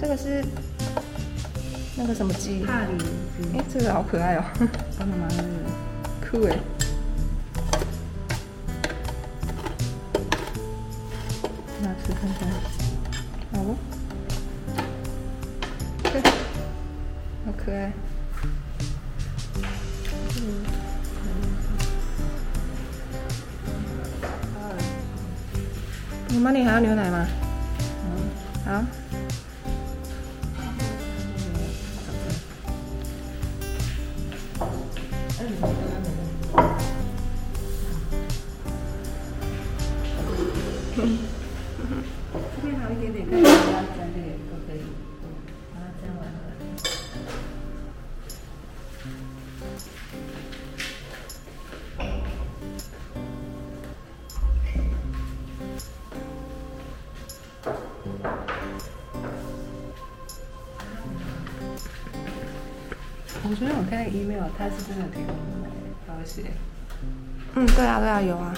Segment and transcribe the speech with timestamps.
[0.00, 0.44] 这个是
[1.96, 2.62] 那个什么鸡？
[2.64, 3.02] 帕里
[3.54, 4.44] 哎、这个好可爱哦，
[4.98, 5.28] 真的吗？
[6.30, 6.56] 酷哎。
[11.82, 12.48] 拿吃看看。
[13.52, 13.76] 好哦，
[17.46, 17.92] 好可爱。
[26.34, 27.26] 妈妈，你还要牛奶吗？
[35.38, 36.46] 嗯。
[63.48, 65.28] 我昨天我看那个 email，他是真的提供
[65.62, 65.70] 的，
[67.54, 68.52] 嗯，对啊，对啊，有啊。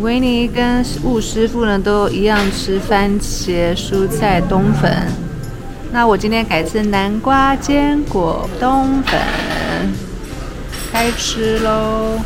[0.00, 4.90] 维尼跟吴师傅呢都一样吃番茄蔬菜冬粉，
[5.92, 9.20] 那我今天改吃南瓜坚果冬粉，
[10.90, 12.18] 开吃喽！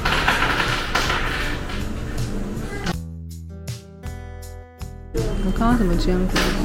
[5.15, 6.63] 我看到什么坚果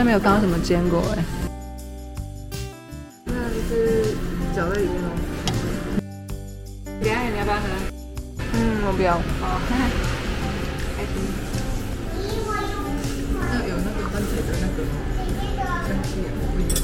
[0.00, 0.02] 吗？
[0.02, 1.22] 好像没有看到什么坚果哎。
[3.26, 4.16] 那就是
[4.56, 5.10] 搅在里面吗。
[7.02, 7.68] 等一下你要不要喝？
[8.54, 8.56] 嗯，
[8.86, 9.20] 我不要。
[9.40, 11.14] 好，开心。
[13.38, 14.78] 那有那个番茄的那个
[15.86, 16.80] 香气也不一样。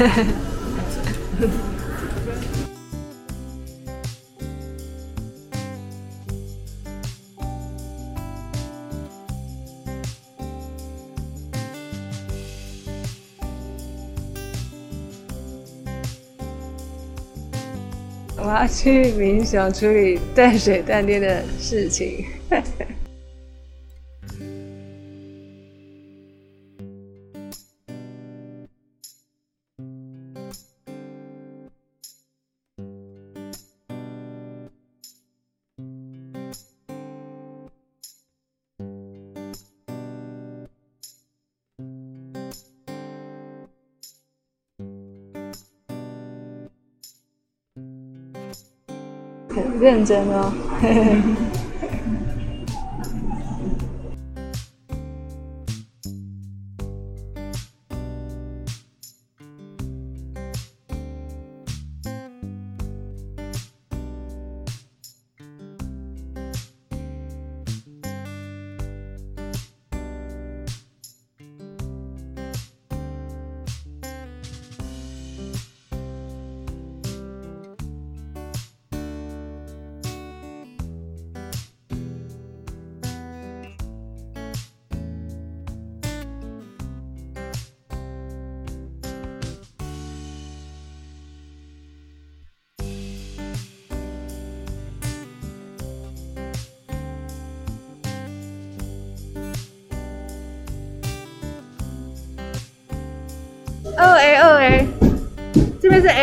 [18.38, 22.24] 我要去冥想处理淡水淡电的事情。
[49.80, 50.52] 认真哦。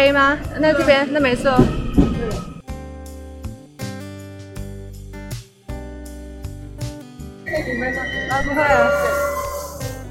[0.08, 0.38] 这边是 A 吗？
[0.60, 1.52] 那这边那没错。
[1.52, 1.60] 啊，
[8.44, 8.92] 不会了。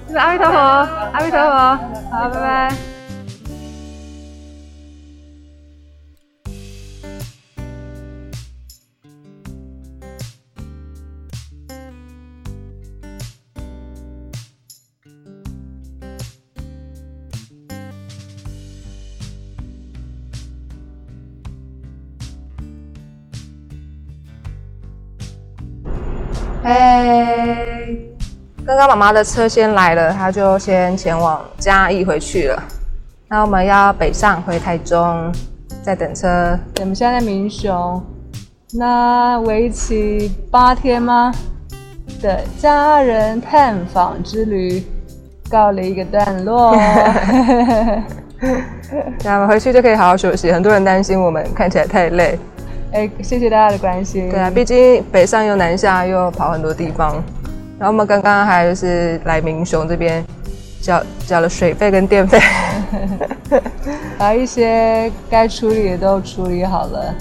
[0.06, 1.48] 这是阿弥陀佛，阿弥陀佛，
[2.10, 2.95] 好，拜拜。
[26.68, 28.12] 嘿，
[28.66, 32.60] 刚刚妈妈的车先来了，她就先前往嘉义回去了。
[33.28, 35.32] 那我们要北上回台中，
[35.80, 36.58] 在等车。
[36.80, 38.02] 我们现在在民雄，
[38.72, 41.32] 那为期八天吗
[42.20, 44.84] 的家人探访之旅
[45.48, 46.74] 告了一个段落。
[49.22, 50.50] 那我们回去就可以好好休息。
[50.50, 52.36] 很多人担心我们看起来太累。
[52.96, 54.30] 哎，谢谢大家的关心。
[54.30, 57.22] 对啊，毕竟北上又南下，又跑很多地方。
[57.78, 60.24] 然后我们刚刚还就是来明雄这边，
[60.80, 62.40] 交交了水费跟电费，
[64.16, 67.14] 把一些该处理的都处理好了。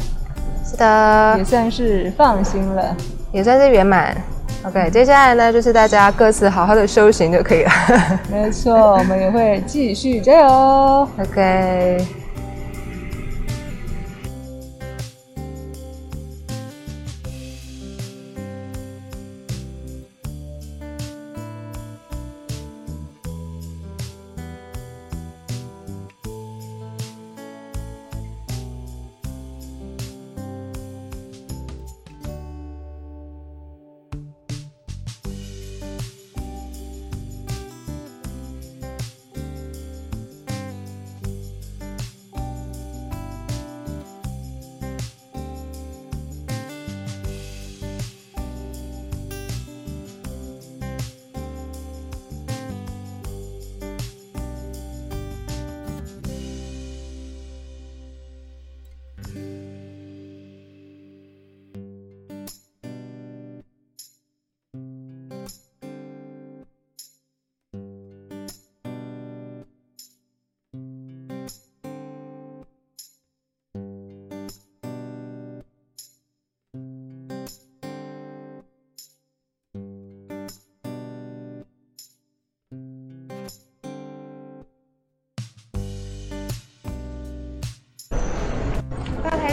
[0.63, 2.95] 是的，也算是放心了，
[3.33, 4.15] 也算是圆满。
[4.63, 7.71] OK，接下来呢就是大家各自好好的修行就可以了。
[8.31, 11.09] 没错，我们也会继续加油。
[11.21, 12.24] OK。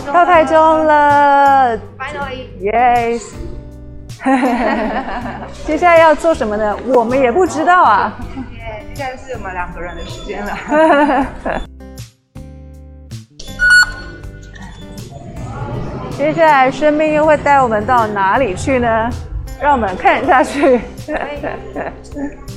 [0.07, 3.23] 到台中了，Finally，Yes。
[5.67, 6.77] 接下来要做什么呢？
[6.87, 8.13] 我们也不知道啊。
[8.95, 10.57] 接下来是我们两个人的时间了。
[16.17, 19.11] 接下来生命又会带我们到哪里去呢？
[19.61, 20.81] 让我们看下去。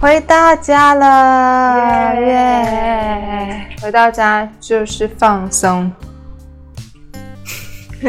[0.00, 3.66] 回到家了，耶！
[3.82, 5.90] 回到家就是放松。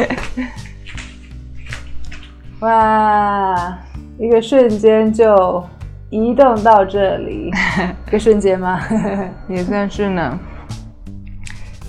[2.60, 3.76] 哇，
[4.20, 5.64] 一个瞬间就
[6.10, 7.50] 移动到这里，
[8.06, 8.80] 一个瞬间吗？
[9.50, 10.38] 也算是呢。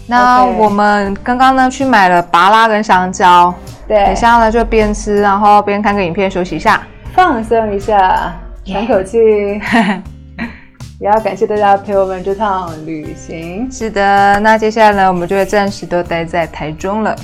[0.07, 3.53] 那我们刚刚呢去买了拔拉跟香蕉，
[3.87, 6.81] 对，等下呢就边吃，然后边看个影片休息一下，
[7.13, 8.33] 放松一下。
[8.65, 9.17] 喘口气，
[10.99, 13.69] 也要感谢大家陪我们这趟旅行。
[13.71, 17.15] 是的，那接下来呢，我们就会暂时都待在台中了。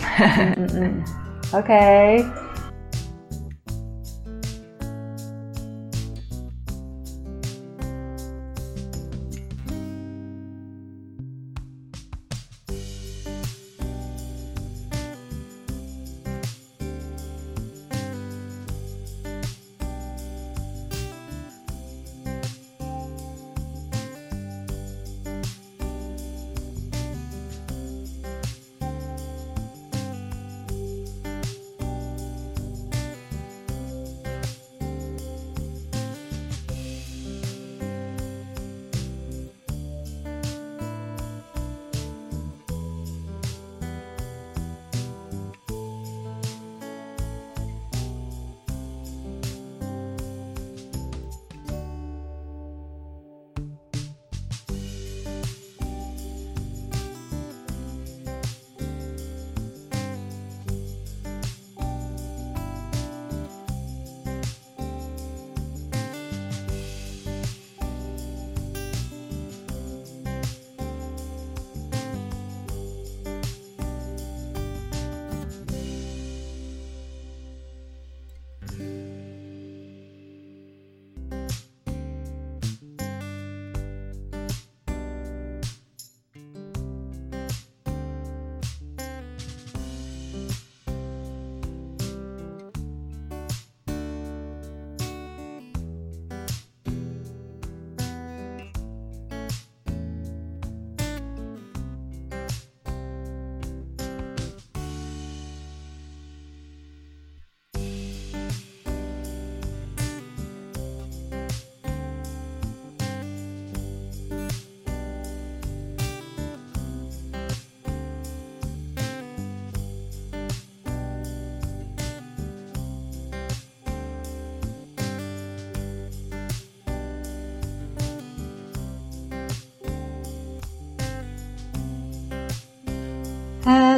[0.57, 0.93] 嗯嗯，
[1.53, 2.25] OK。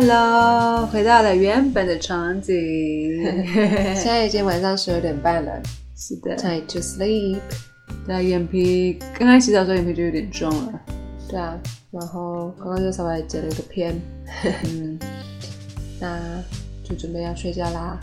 [0.01, 2.55] Hello，回到了原本的场景。
[3.93, 5.61] 现在已经晚上十二点半了
[5.93, 7.39] 是的，，time to sleep。
[8.07, 10.81] 对，眼皮刚刚洗澡的时候眼皮就有点重了。
[11.27, 11.59] 对啊，
[11.91, 13.99] 然后刚刚就稍微剪了一个片，
[14.69, 14.97] 嗯，
[15.99, 16.17] 那
[16.81, 17.99] 就准备要睡觉啦。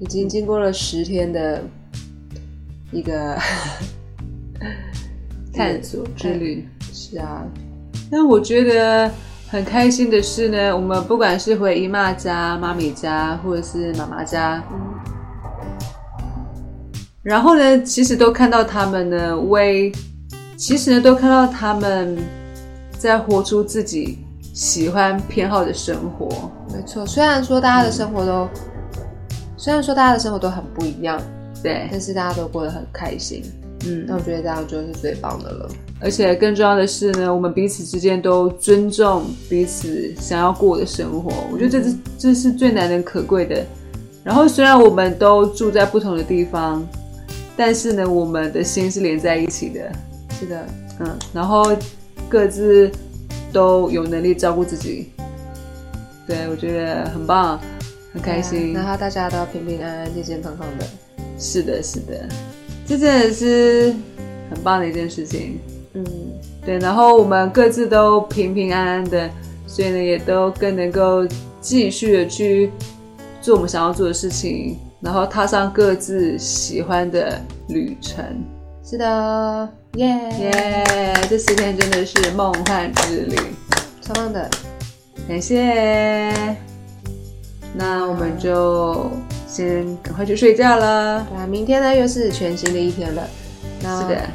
[0.00, 1.62] 已经经过了十天的
[2.90, 3.38] 一个
[5.52, 6.66] 探索 之旅。
[6.90, 7.46] 是啊，
[8.10, 9.12] 那我觉得
[9.50, 14.78] 很开心的是呢，我们不管是回姨妈家、妈咪家，或者是妈妈家，嗯，
[17.22, 19.90] 然后呢，其实都看到他们呢为，
[20.54, 22.18] 其实呢都看到他们
[22.98, 24.18] 在活出自己
[24.52, 26.28] 喜欢偏好的生活。
[26.70, 27.06] 没错。
[27.06, 28.46] 虽然说大家的生活都，
[29.56, 31.18] 虽然说大家的生活都很不一样，
[31.62, 33.42] 对，但是大家都过得很开心。
[33.86, 35.68] 嗯那，我觉得这样就是最棒的了。
[36.00, 41.32] 而且更重要的是呢，我们彼此之间都尊重彼此想要过的生活。
[41.52, 43.64] 我觉得这是这是最难能可贵的。
[44.24, 46.86] 然后虽然我们都住在不同的地方，
[47.56, 49.90] 但是呢，我们的心是连在一起的。
[50.38, 50.66] 是的，
[51.00, 51.74] 嗯，然后
[52.28, 52.90] 各自
[53.52, 55.10] 都有能力照顾自己。
[56.26, 57.58] 对，我觉得很棒，
[58.12, 58.74] 很开心。
[58.74, 60.84] 然后大家都平平安安、健健康康的。
[61.38, 62.28] 是的，是的，
[62.88, 63.94] 这真的是
[64.48, 65.60] 很棒的一件事情。
[65.92, 66.04] 嗯，
[66.64, 69.28] 对，然后我们各自都平平安安的，
[69.66, 71.26] 所以呢，也都更能够
[71.60, 72.70] 继续的去
[73.42, 78.24] 做我们想要做的事情，然后踏上各自喜欢的旅程。
[78.82, 80.06] 是的，耶
[80.40, 83.36] 耶、这十天真的是梦幻之旅，
[84.00, 84.48] 超棒的。
[85.28, 86.56] 感谢。
[87.74, 89.10] 那我们就
[89.48, 91.26] 先赶快去睡觉了。
[91.32, 93.26] 那啊，明天呢又是全新的一天了。
[93.82, 94.28] 那是的，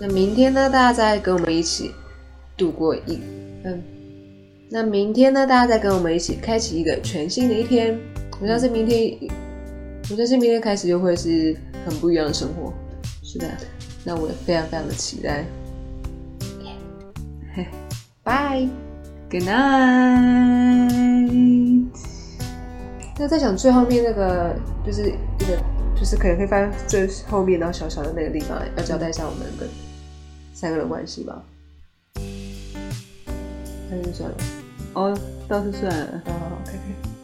[0.00, 1.92] 那明天呢，大家再跟我们一起
[2.56, 3.20] 度过一
[3.64, 3.82] 嗯，
[4.70, 7.98] 那明天呢，大家再跟我们一起开启一个全新的一天。
[8.40, 9.16] 我相信明天，
[10.10, 11.54] 我相信明天开始又会是
[11.86, 12.72] 很不一样的生活。
[13.22, 13.46] 是的。
[14.04, 15.44] 那我也非常非常的期待。
[18.22, 18.68] 拜。
[19.30, 20.92] Good night。
[23.18, 24.54] 那在想最后面那个，
[24.84, 25.58] 就是一个，
[25.96, 29.68] 就是可能会翻最后面然后小小的那个地方，要交代一下我们跟
[30.52, 31.42] 三个人关系吧。
[33.90, 34.36] 那就算了。
[34.94, 36.22] 哦，倒是算了。
[36.26, 37.21] 好好好，可以可以。